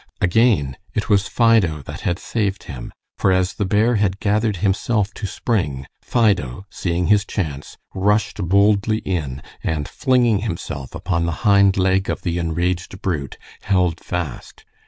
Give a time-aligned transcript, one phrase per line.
[0.19, 5.13] Again it was Fido that had saved him, for as the bear had gathered himself
[5.13, 11.77] to spring, Fido, seeing his chance, rushed boldly in, and flinging himself upon the hind
[11.77, 14.65] leg of the enraged brute, held fast.